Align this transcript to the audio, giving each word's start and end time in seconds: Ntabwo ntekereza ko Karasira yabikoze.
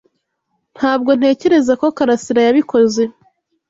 Ntabwo 0.75 1.11
ntekereza 1.19 1.73
ko 1.81 1.87
Karasira 1.97 2.41
yabikoze. 2.47 3.03